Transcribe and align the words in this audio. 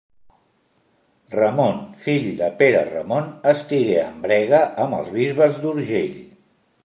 Ramon, 1.33 1.83
fill 2.05 2.25
de 2.39 2.47
Pere 2.63 2.81
Ramon, 2.89 3.29
estigué 3.53 4.01
en 4.07 4.17
brega 4.25 4.61
amb 4.87 4.99
els 5.01 5.15
bisbes 5.19 5.63
d'Urgell. 5.67 6.19